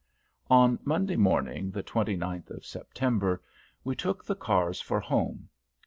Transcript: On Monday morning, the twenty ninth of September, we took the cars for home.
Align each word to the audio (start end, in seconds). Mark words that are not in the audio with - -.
On 0.49 0.79
Monday 0.83 1.15
morning, 1.15 1.69
the 1.69 1.83
twenty 1.83 2.15
ninth 2.15 2.49
of 2.49 2.65
September, 2.65 3.39
we 3.83 3.95
took 3.95 4.25
the 4.25 4.33
cars 4.35 4.81
for 4.81 4.99
home. 4.99 5.49